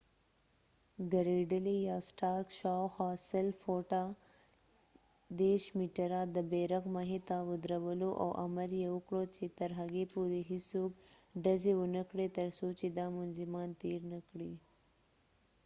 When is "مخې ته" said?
6.95-7.37